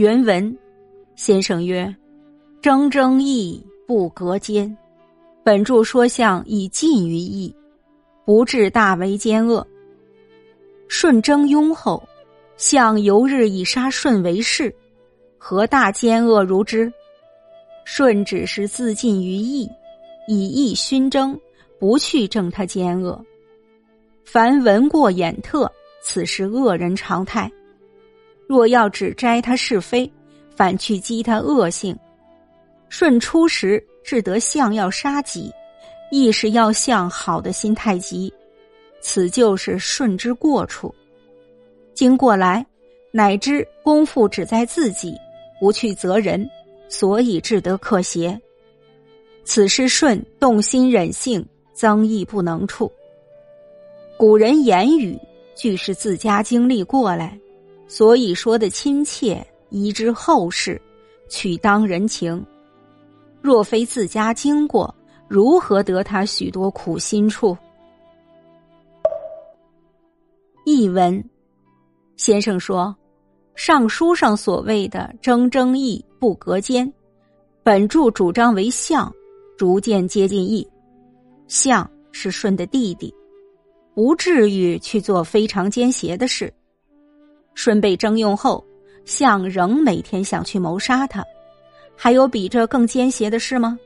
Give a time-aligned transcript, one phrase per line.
[0.00, 0.56] 原文，
[1.14, 1.94] 先生曰
[2.62, 4.74] ：“铮铮义不隔间。”
[5.44, 7.54] 本著说相以近于义，
[8.24, 9.66] 不至大为奸恶。
[10.88, 12.02] 舜征雍后，
[12.56, 14.74] 相由日以杀舜为事，
[15.36, 16.90] 何大奸恶如之？
[17.84, 19.68] 舜只是自尽于义，
[20.26, 21.38] 以义熏争，
[21.78, 23.22] 不去正他奸恶。
[24.24, 25.70] 凡闻过眼特，
[26.02, 27.52] 此是恶人常态。
[28.50, 30.12] 若要只摘他是非，
[30.56, 31.96] 反去激他恶性。
[32.88, 33.80] 舜初时。
[34.02, 35.52] 至得相要杀己，
[36.10, 38.32] 亦是要相好的心太急，
[39.00, 40.92] 此就是顺之过处。
[41.94, 42.66] 经过来，
[43.12, 45.14] 乃知功夫只在自己，
[45.60, 46.48] 不去责人，
[46.88, 48.40] 所以至得克邪。
[49.44, 52.90] 此是顺动心忍性，增益不能处。
[54.16, 55.16] 古人言语
[55.54, 57.38] 俱是自家经历过来，
[57.90, 60.80] 所以说的亲切，移之后世，
[61.28, 62.46] 取当人情。
[63.42, 64.94] 若非自家经过，
[65.26, 67.58] 如何得他许多苦心处？
[70.64, 71.22] 译文：
[72.14, 72.94] 先生说，
[73.56, 76.90] 《尚书》上所谓的“铮铮义不隔间”，
[77.64, 79.12] 本著主张为相，
[79.58, 80.64] 逐渐接近义。
[81.48, 83.12] 相是舜的弟弟，
[83.96, 86.54] 不至于去做非常奸邪的事。
[87.54, 88.64] 舜被征用后，
[89.04, 91.24] 相仍每天想去谋杀他。
[91.96, 93.78] 还有比这更奸邪的事吗？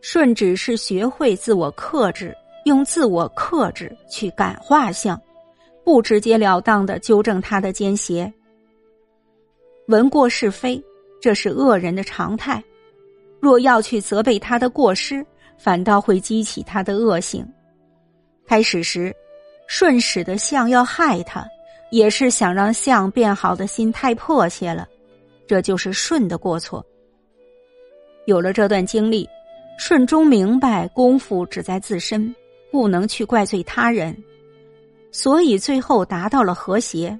[0.00, 5.20] 舜只是学会自我克制，用自我克制去感化相，
[5.84, 8.30] 不直截了当的纠正他的奸邪。
[9.86, 10.82] 闻过是非，
[11.20, 12.62] 这是恶人的常态。
[13.40, 15.24] 若要去责备他的过失，
[15.58, 17.46] 反倒会激起他的恶性。
[18.46, 19.14] 开始时，
[19.66, 21.46] 舜使得相要害他，
[21.92, 24.88] 也是想让相变好的心太迫切了。
[25.46, 26.84] 这就是舜的过错。
[28.24, 29.28] 有了这段经历，
[29.78, 32.34] 舜终明白功夫只在自身，
[32.70, 34.16] 不能去怪罪他人，
[35.10, 37.18] 所以最后达到了和谐。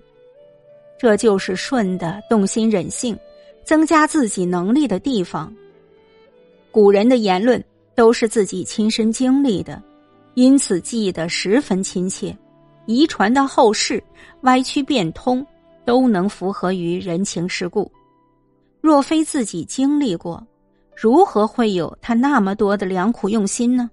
[0.99, 3.19] 这就是舜的动心忍性，
[3.65, 5.55] 增加自己能力的地方。
[6.71, 7.63] 古人的言论
[7.95, 9.83] 都是自己亲身经历的，
[10.33, 12.35] 因此记得十分亲切，
[12.87, 14.03] 遗传到后世，
[14.43, 15.47] 歪曲变通，
[15.85, 17.91] 都能符合于人情世故。
[18.81, 20.45] 若非自己经历过，
[20.97, 23.91] 如何会有他那么多的良苦用心呢？